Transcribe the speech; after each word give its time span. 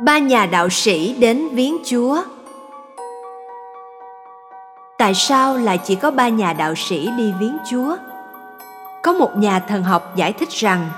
ba 0.00 0.18
nhà 0.18 0.46
đạo 0.46 0.68
sĩ 0.70 1.14
đến 1.14 1.48
viếng 1.48 1.76
chúa. 1.84 2.22
Tại 4.98 5.14
sao 5.14 5.56
lại 5.56 5.78
chỉ 5.78 5.94
có 5.94 6.10
ba 6.10 6.28
nhà 6.28 6.52
đạo 6.52 6.74
sĩ 6.74 7.10
đi 7.16 7.32
viếng 7.40 7.56
chúa? 7.70 7.96
Có 9.02 9.12
một 9.12 9.36
nhà 9.36 9.58
thần 9.58 9.82
học 9.82 10.16
giải 10.16 10.32
thích 10.32 10.50
rằng, 10.50 10.88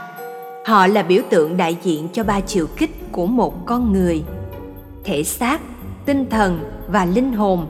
họ 0.65 0.87
là 0.87 1.03
biểu 1.03 1.22
tượng 1.30 1.57
đại 1.57 1.77
diện 1.83 2.09
cho 2.12 2.25
ba 2.25 2.41
chiều 2.41 2.67
kích 2.77 3.12
của 3.12 3.27
một 3.27 3.67
con 3.67 3.93
người. 3.93 4.25
Thể 5.05 5.25
xác, 5.25 5.61
tinh 6.07 6.31
thần 6.31 6.61
và 6.89 7.05
linh 7.05 7.33
hồn. 7.33 7.67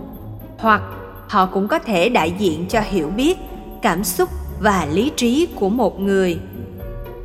Hoặc 0.59 0.83
họ 1.29 1.47
cũng 1.47 1.69
có 1.69 1.79
thể 1.79 2.09
đại 2.09 2.35
diện 2.39 2.67
cho 2.69 2.81
hiểu 2.81 3.09
biết, 3.09 3.39
cảm 3.83 4.05
xúc 4.05 4.29
và 4.61 4.87
lý 4.93 5.13
trí 5.17 5.49
của 5.55 5.69
một 5.69 6.01
người. 6.01 6.39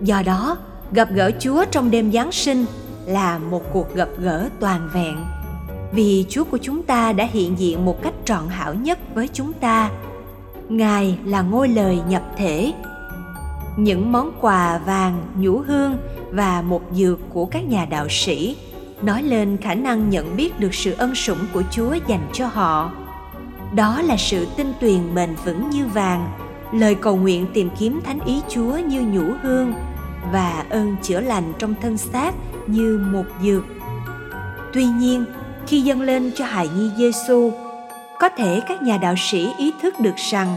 Do 0.01 0.21
đó, 0.25 0.57
gặp 0.91 1.09
gỡ 1.11 1.31
chúa 1.39 1.65
trong 1.71 1.91
đêm 1.91 2.11
giáng 2.11 2.31
sinh 2.31 2.65
là 3.09 3.37
một 3.37 3.73
cuộc 3.73 3.95
gặp 3.95 4.09
gỡ 4.17 4.49
toàn 4.59 4.89
vẹn. 4.93 5.17
Vì 5.91 6.25
chúa 6.29 6.43
của 6.43 6.57
chúng 6.57 6.83
ta 6.83 7.13
đã 7.13 7.27
hiện 7.31 7.59
diện 7.59 7.85
một 7.85 8.01
cách 8.01 8.13
trọn 8.25 8.47
hảo 8.47 8.73
nhất 8.73 8.99
với 9.15 9.29
chúng 9.33 9.53
ta. 9.53 9.91
Ngài 10.69 11.17
là 11.25 11.41
ngôi 11.41 11.67
lời 11.67 11.99
nhập 12.09 12.23
thể. 12.37 12.73
Những 13.77 14.11
món 14.11 14.31
quà 14.41 14.77
vàng, 14.85 15.21
nhũ 15.35 15.57
hương 15.57 15.97
và 16.31 16.61
một 16.61 16.81
dược 16.93 17.19
của 17.29 17.45
các 17.45 17.67
nhà 17.67 17.85
đạo 17.85 18.07
sĩ 18.09 18.57
nói 19.01 19.23
lên 19.23 19.57
khả 19.57 19.75
năng 19.75 20.09
nhận 20.09 20.37
biết 20.37 20.59
được 20.59 20.73
sự 20.73 20.95
ân 20.97 21.15
sủng 21.15 21.45
của 21.53 21.63
chúa 21.71 21.95
dành 22.07 22.27
cho 22.33 22.47
họ. 22.47 22.91
Đó 23.75 24.01
là 24.01 24.17
sự 24.17 24.47
tinh 24.57 24.73
tuyền 24.81 25.15
bền 25.15 25.29
vững 25.45 25.69
như 25.69 25.87
vàng, 25.87 26.31
lời 26.71 26.95
cầu 26.95 27.15
nguyện 27.15 27.45
tìm 27.53 27.69
kiếm 27.79 27.99
thánh 28.03 28.19
ý 28.25 28.41
chúa 28.49 28.77
như 28.77 29.01
nhũ 29.01 29.33
hương 29.41 29.73
và 30.31 30.65
ơn 30.69 30.95
chữa 31.01 31.21
lành 31.21 31.53
trong 31.59 31.75
thân 31.81 31.97
xác 31.97 32.31
như 32.67 33.05
một 33.11 33.25
dược 33.43 33.63
tuy 34.73 34.85
nhiên 34.85 35.25
khi 35.67 35.81
dâng 35.81 36.01
lên 36.01 36.31
cho 36.35 36.45
hài 36.45 36.67
nhi 36.67 36.91
Giêsu, 36.97 37.51
có 38.19 38.29
thể 38.29 38.61
các 38.67 38.81
nhà 38.81 38.97
đạo 38.97 39.15
sĩ 39.17 39.53
ý 39.57 39.73
thức 39.81 39.99
được 39.99 40.15
rằng 40.15 40.55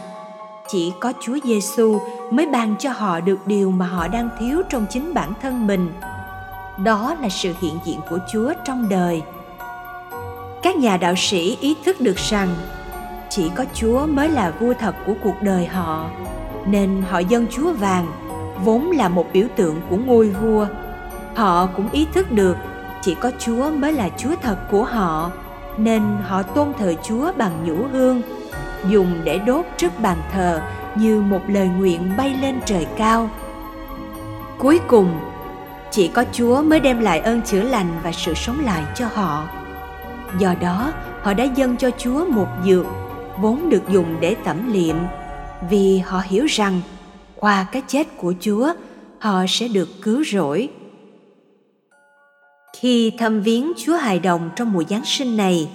chỉ 0.69 0.93
có 1.01 1.13
Chúa 1.21 1.39
Giêsu 1.45 2.01
mới 2.31 2.47
ban 2.47 2.77
cho 2.79 2.91
họ 2.91 3.21
được 3.21 3.47
điều 3.47 3.71
mà 3.71 3.87
họ 3.87 4.09
đang 4.09 4.29
thiếu 4.39 4.63
trong 4.69 4.87
chính 4.91 5.15
bản 5.15 5.33
thân 5.43 5.67
mình. 5.67 5.93
Đó 6.85 7.17
là 7.21 7.29
sự 7.29 7.53
hiện 7.61 7.79
diện 7.85 8.01
của 8.11 8.19
Chúa 8.33 8.53
trong 8.65 8.89
đời. 8.89 9.23
Các 10.63 10.77
nhà 10.77 10.97
đạo 10.97 11.15
sĩ 11.17 11.57
ý 11.61 11.75
thức 11.85 12.01
được 12.01 12.17
rằng 12.17 12.49
chỉ 13.31 13.51
có 13.55 13.65
Chúa 13.75 14.07
mới 14.07 14.29
là 14.29 14.53
vua 14.61 14.75
thật 14.81 14.95
của 15.07 15.15
cuộc 15.23 15.43
đời 15.43 15.67
họ, 15.67 16.11
nên 16.67 17.03
họ 17.11 17.19
dâng 17.19 17.47
Chúa 17.51 17.73
vàng, 17.73 18.07
vốn 18.65 18.91
là 18.91 19.09
một 19.09 19.27
biểu 19.33 19.47
tượng 19.57 19.81
của 19.91 19.97
ngôi 19.97 20.31
vua. 20.31 20.67
Họ 21.35 21.67
cũng 21.67 21.91
ý 21.93 22.07
thức 22.15 22.33
được 22.33 22.57
chỉ 23.03 23.15
có 23.15 23.31
Chúa 23.39 23.71
mới 23.71 23.93
là 23.93 24.09
Chúa 24.17 24.35
thật 24.43 24.57
của 24.71 24.85
họ, 24.85 25.31
nên 25.79 26.03
họ 26.23 26.43
tôn 26.43 26.73
thờ 26.79 26.95
Chúa 27.03 27.33
bằng 27.37 27.53
nhũ 27.65 27.77
hương, 27.93 28.23
dùng 28.89 29.21
để 29.25 29.39
đốt 29.39 29.67
trước 29.77 30.01
bàn 30.01 30.17
thờ 30.33 30.61
như 30.95 31.21
một 31.21 31.41
lời 31.49 31.69
nguyện 31.79 32.13
bay 32.17 32.37
lên 32.43 32.61
trời 32.67 32.87
cao. 32.97 33.31
Cuối 34.59 34.81
cùng, 34.87 35.21
chỉ 35.91 36.09
có 36.09 36.25
Chúa 36.33 36.63
mới 36.63 36.81
đem 36.81 37.01
lại 37.01 37.21
ơn 37.21 37.43
chữa 37.43 37.63
lành 37.63 37.89
và 38.03 38.13
sự 38.13 38.35
sống 38.35 38.65
lại 38.65 38.83
cho 38.95 39.07
họ. 39.15 39.45
Do 40.39 40.55
đó, 40.61 40.93
họ 41.23 41.35
đã 41.35 41.45
dâng 41.45 41.77
cho 41.77 41.91
Chúa 41.99 42.27
một 42.27 42.49
dược 42.65 42.87
vốn 43.39 43.69
được 43.69 43.89
dùng 43.89 44.17
để 44.21 44.37
tẩm 44.45 44.73
liệm, 44.73 44.97
vì 45.71 45.99
họ 45.99 46.23
hiểu 46.25 46.47
rằng 46.49 46.81
qua 47.43 47.67
cái 47.73 47.83
chết 47.89 48.07
của 48.17 48.35
Chúa, 48.41 48.73
họ 49.19 49.45
sẽ 49.49 49.69
được 49.69 49.89
cứu 50.03 50.25
rỗi 50.33 50.69
khi 52.77 53.13
thăm 53.19 53.41
viếng 53.41 53.73
Chúa 53.77 53.97
hài 53.97 54.19
đồng 54.19 54.51
trong 54.57 54.73
mùa 54.73 54.85
Giáng 54.89 55.05
sinh 55.05 55.37
này, 55.37 55.71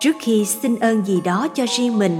trước 0.00 0.16
khi 0.20 0.44
xin 0.44 0.78
ơn 0.78 1.06
gì 1.06 1.20
đó 1.24 1.48
cho 1.54 1.66
riêng 1.76 1.98
mình, 1.98 2.18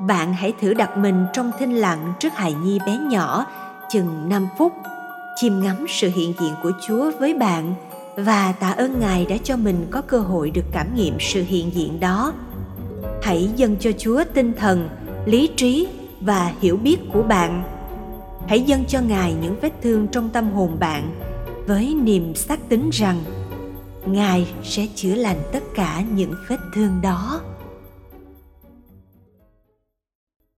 bạn 0.00 0.34
hãy 0.34 0.52
thử 0.60 0.74
đặt 0.74 0.96
mình 0.96 1.26
trong 1.32 1.50
thinh 1.58 1.76
lặng 1.76 2.12
trước 2.20 2.32
hài 2.34 2.52
nhi 2.52 2.78
bé 2.86 2.98
nhỏ 3.10 3.46
chừng 3.90 4.28
5 4.28 4.48
phút, 4.58 4.72
chiêm 5.40 5.60
ngắm 5.60 5.86
sự 5.88 6.10
hiện 6.14 6.34
diện 6.40 6.52
của 6.62 6.72
Chúa 6.86 7.10
với 7.18 7.34
bạn 7.34 7.74
và 8.16 8.52
tạ 8.60 8.70
ơn 8.70 9.00
Ngài 9.00 9.26
đã 9.26 9.36
cho 9.44 9.56
mình 9.56 9.86
có 9.90 10.00
cơ 10.00 10.18
hội 10.18 10.50
được 10.50 10.64
cảm 10.72 10.94
nghiệm 10.96 11.14
sự 11.20 11.44
hiện 11.48 11.74
diện 11.74 12.00
đó. 12.00 12.32
Hãy 13.22 13.50
dâng 13.56 13.76
cho 13.80 13.90
Chúa 13.98 14.24
tinh 14.34 14.52
thần, 14.52 14.88
lý 15.26 15.50
trí 15.56 15.88
và 16.20 16.52
hiểu 16.60 16.76
biết 16.76 16.98
của 17.12 17.22
bạn. 17.22 17.77
Hãy 18.48 18.62
dâng 18.62 18.84
cho 18.88 19.00
Ngài 19.00 19.34
những 19.34 19.56
vết 19.60 19.72
thương 19.82 20.08
trong 20.08 20.28
tâm 20.28 20.50
hồn 20.50 20.76
bạn 20.80 21.20
với 21.66 21.94
niềm 21.94 22.34
xác 22.34 22.68
tín 22.68 22.90
rằng 22.92 23.16
ngài 24.06 24.46
sẽ 24.62 24.86
chữa 24.94 25.14
lành 25.14 25.36
tất 25.52 25.62
cả 25.74 26.02
những 26.14 26.34
vết 26.48 26.56
thương 26.74 27.00
đó. 27.02 27.40